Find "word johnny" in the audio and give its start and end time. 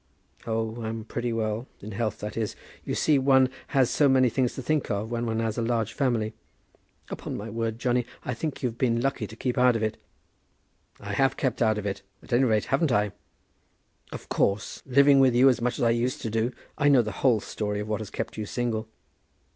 7.51-8.07